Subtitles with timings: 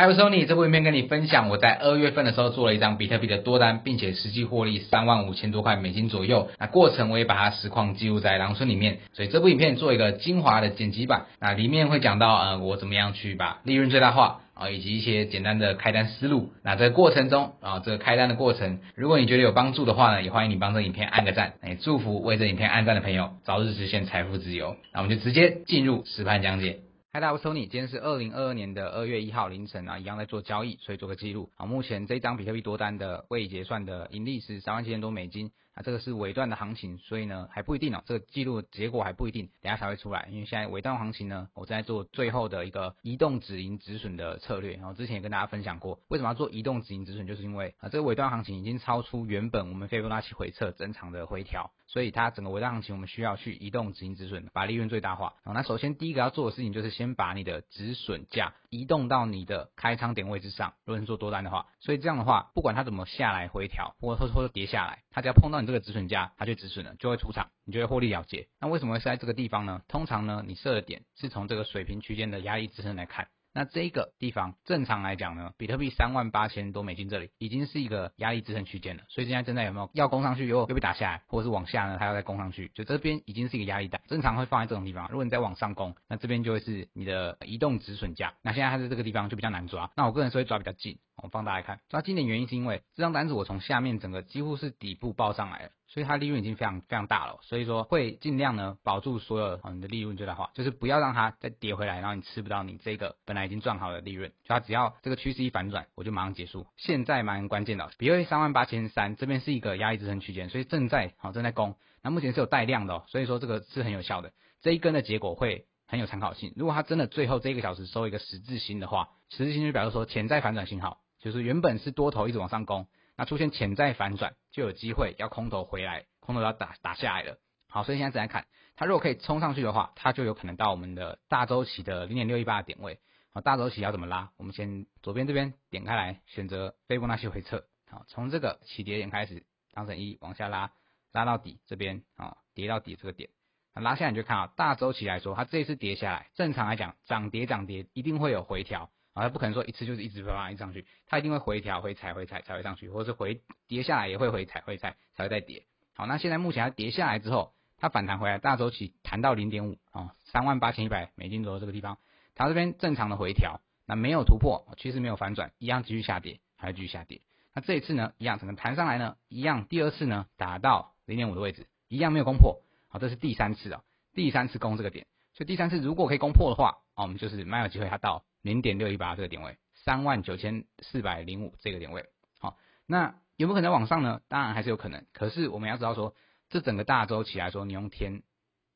[0.00, 6.48] 嗨，我是 Tony，这部影片跟你分享我在二月份的时候做了一张比特币的多单，并且实际获利三万五千多块美金左右。
[6.56, 11.26] 那过程我也把它实况记录在狼村里面，所以这部影片做一个精华的剪辑版。
[11.40, 16.52] 那里面会讲到呃我怎么样去把利润最大化啊，以及一些简单的开单思路。
[16.62, 24.76] 那这个过程中啊，这个开单的过程，如果你觉得有帮助的话呢，也欢迎你帮这影片按个赞，也祝福为这影片按赞的朋友早日实现财富自由。
[24.92, 26.82] 那我们就直接进入实盘讲解。
[27.10, 31.50] 嗨，大家好，我是 Tony，今天是二零二二年的二月一号凌晨啊，一样在做交易，所以做个记录。
[31.56, 35.50] 啊，目前这一张比特币多单的未结算的盈利是三万七千多美金。
[35.72, 40.28] 啊，这个是尾段的行情，所以呢还不一定哦，这个记录结果还不一定，等下才会出来。
[40.30, 44.72] 因为现在尾段行情呢，我在做最后的一个移动止盈止损的策略。
[44.74, 55.34] 然后之前也跟大家分享过，为什么要做移动止盈止损，就是因为啊这个尾段行情已经超出原本我们斐波那契回撤正常的回调，所以它整个尾段行情我们需要去移动止盈止损，把利润最大化。
[55.44, 68.48] 啊，那首先第一个要做的事情就是先把你的止损价移动到你的开仓点位置上，如果你做多单的话，所以这样的话，不管它怎么下来回调，或或或跌下来，它只要碰到你这个止损价，它就止损了，就会出场，你就会获利了结。
[68.60, 69.82] 那为什么会是在这个地方呢？
[69.86, 73.28] 通常呢，你设的点是从这个水平区间的压力支撑来看。
[73.58, 79.02] 那这个地方正常来讲呢，比特币三万八千多美金这里已经是一个压力支撑区间了。
[79.08, 85.08] 所以现在正在有没有要攻上去又又被打下来，或者是往下呢，它要再攻上去，就这边已经是一个压力带，正常会放在这种地方。
[85.10, 88.34] 如果你再往上攻，那这边就会是你的移动止损价。
[88.42, 89.90] 那现在它在这个地方就比较难抓。
[89.96, 91.00] 那我个人是会抓比较近。
[91.22, 95.70] 我放大来看，抓今年原因是因为这张单子我从下面整个几乎是底部报上来了。
[95.90, 104.30] 所以它利润已经非常非常大了，所以说会尽量呢保住所有你的利润最大化，就是不要让它再跌回来，然后你吃不到你这个本来已经赚好的利润。
[104.42, 106.66] 就它只要这个趋势一反转，我就马上结束。
[106.76, 114.32] 现在蛮关键的，比如三万八千三这边是一个压力支撑区间，所以正在好正在攻，那目前是有带量的哦，所以说这个是很有效的。
[114.60, 116.52] 这一根的结果会很有参考性。
[116.54, 122.86] 如果它真的最后这一个小时收一个十字星的话，十字星就表示说潜在反转信号，就是原本是多头一直往上攻。
[123.16, 127.38] 那出现潜在反转，就有机会要空头回来，空头要打打下来了。
[127.68, 133.00] 好，所以现在再来看，它如果可以冲上去的话，它就有可能到我们的大周期的零点六一八的点位。
[133.30, 134.30] 好，大周期要怎么拉？
[134.36, 137.64] 我们先左边这边点开来，选择斐波那契回撤。
[137.90, 140.70] 好，从这个起跌点开始，当成一往下拉，
[141.12, 143.30] 拉到底这边啊，跌到底这个点，
[143.74, 148.90] 那拉下来你就看啊，大周期来说，它这一次跌下来，正常来讲，涨跌涨跌一定会有回调。
[149.14, 155.64] 它不可能说一次就是一直啪啪一上去，它一定会回调、回踩、回踩才会上去，或者是回跌下来也会回踩、回踩才会再跌。
[155.94, 161.98] 好，那现在目前它跌下来之后，它反弹回来，大周期弹到零点五啊，三万八千一百美金左右这个地方，
[162.36, 167.20] 它这边正常的回调，那没有突破，趋势没有反转，一样继续下跌，还会继续下跌。
[167.54, 172.60] 那这一次呢，一样整个弹上来呢，一样第二次呢打到零点五的位置，一样没有攻破。
[172.86, 173.82] 好，这是第三次啊，
[174.14, 178.24] 第三次攻这个点，所以第三次如果可以攻破的话，啊，我们就是蛮有机会它到。
[178.48, 182.06] 零点六一八这个点位，三万九千四百零五这个点位，
[182.38, 184.22] 好，那有没有可能往上呢？
[184.26, 185.06] 当然还是有可能。
[185.12, 186.14] 可是我们要知道说，
[186.48, 188.22] 这整个大周期来说，你用天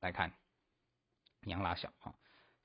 [0.00, 0.32] 来看，
[1.40, 2.16] 你要拉小，哈，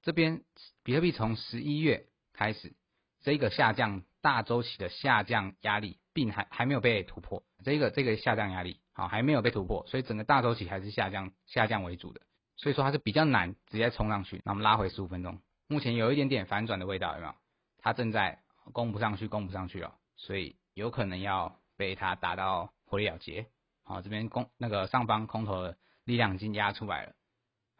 [0.00, 0.44] 这边
[0.82, 2.74] 比特币从十一月开始，
[3.20, 12.22] 这个下降大周期的下降压力，并还还没有被突破，这个这个下降压力，好，还没有被突破，所以整个大周期还是下降下降为主的，
[12.56, 14.40] 所以说它是比较难直接冲上去。
[14.46, 15.42] 那我们拉回十五分钟。
[15.66, 17.34] 目前有一点点反转的味道，有没有？
[17.78, 18.40] 它正在
[18.72, 23.46] 攻不上去，攻不上去了，所以有可能要被它打到火力了结。
[23.82, 27.12] 好，这边攻那个上方空头的力量已经压出来了，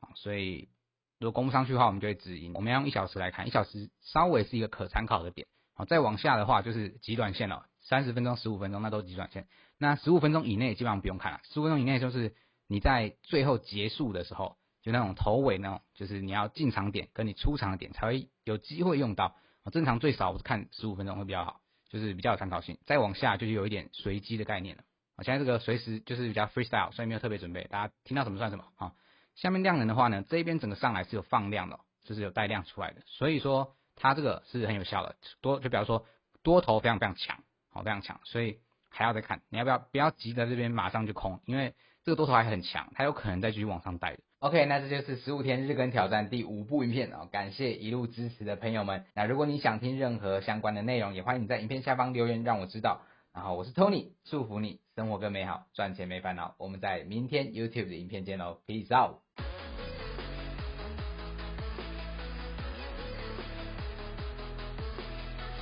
[0.00, 0.68] 好，所以
[1.18, 2.52] 如果攻不上去的话，我们就会止盈。
[2.54, 5.46] 我们要用一小时来看，一小时稍微是一个可参考的点。
[5.74, 9.46] 好，再往下的话就是极短线了，三十分钟、十五分钟那都是极短线。
[9.78, 12.34] 那十五分钟以内基本上不用看了，十五分钟以内就是
[12.66, 14.56] 你在最后结束的时候。
[14.84, 19.34] 就那种头尾那种，就是你要进场点跟你出场点才会有机会用到。
[19.72, 22.76] 正常最少我是看十五分钟会比较好，就是比较有参考性。
[22.84, 24.82] 再往下就是有一点随机的概念了。
[25.16, 28.66] 啊，现在这个随时就是比较 freestyle，所以没有特别准备，大家听到什么算什么。
[28.76, 28.94] 好，
[29.36, 35.16] 下面量能的话呢，这边整个上来是有放量的，就是有带量出来的，所以说它这个是很有效的。
[35.40, 36.04] 多就比方说
[36.42, 38.58] 多头非常非常强，好非常强，所以
[38.90, 44.18] 还要再看，你要不要不要急在这边马上就空，因为这个多头还很强，它有可能再继续往上带的。
[44.44, 49.06] OK，那这就是十五天日更挑战第五部影片哦，感谢一路支持的朋友们。
[49.14, 53.00] 那如果你想听任何相关的内容，也欢迎你在影片下方留言让我知道。
[53.32, 56.56] 然后我是 Tony，祝福你生活更美好，赚钱没烦恼。
[56.58, 59.43] 我们在明天 YouTube 的影片见喽，Peace out。